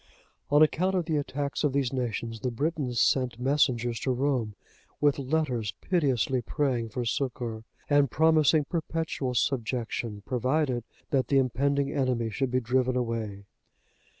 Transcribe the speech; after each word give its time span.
On 0.49 0.63
account 0.63 0.95
of 0.95 1.05
the 1.05 1.17
attacks 1.17 1.63
of 1.63 1.73
these 1.73 1.93
nations, 1.93 2.39
the 2.39 2.49
Britons 2.49 2.99
sent 2.99 3.39
messengers 3.39 3.99
to 3.99 4.09
Rome 4.09 4.55
with 4.99 5.19
letters 5.19 5.75
piteously 5.79 6.41
praying 6.41 6.89
for 6.89 7.05
succour, 7.05 7.65
and 7.87 8.09
promising 8.09 8.65
perpetual 8.65 9.35
subjection, 9.35 10.23
provided 10.25 10.85
that 11.11 11.27
the 11.27 11.37
impending 11.37 11.91
enemy 11.93 12.31
should 12.31 12.49
be 12.49 12.59
driven 12.59 12.95
away. 12.95 13.45